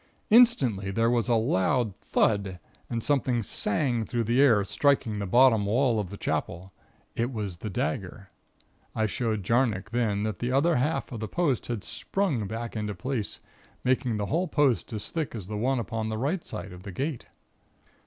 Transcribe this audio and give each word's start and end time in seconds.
Instantly 0.31 0.89
there 0.89 1.11
was 1.11 1.27
a 1.29 1.35
loud 1.35 1.95
thud, 1.97 2.57
and 2.89 3.03
something 3.03 3.43
sang 3.43 4.03
through 4.03 4.23
the 4.23 4.41
air, 4.41 4.63
striking 4.65 5.19
the 5.19 5.27
bottom 5.27 5.67
wall 5.67 5.99
of 5.99 6.09
the 6.09 6.17
Chapel. 6.17 6.73
It 7.15 7.31
was 7.31 7.59
the 7.59 7.69
dagger. 7.69 8.31
I 8.95 9.05
showed 9.05 9.43
Jarnock 9.43 9.91
then 9.91 10.23
that 10.23 10.39
the 10.39 10.51
other 10.51 10.77
half 10.77 11.11
of 11.11 11.19
the 11.19 11.27
post 11.27 11.67
had 11.67 11.83
sprung 11.83 12.47
back 12.47 12.75
into 12.75 12.95
place, 12.95 13.41
making 13.83 14.17
the 14.17 14.25
whole 14.25 14.47
post 14.47 14.91
as 14.91 15.11
thick 15.11 15.35
as 15.35 15.45
the 15.45 15.55
one 15.55 15.77
upon 15.77 16.09
the 16.09 16.17
right 16.17 16.39
hand 16.39 16.45
side 16.47 16.73
of 16.73 16.81
the 16.81 16.91
gate. 16.91 17.27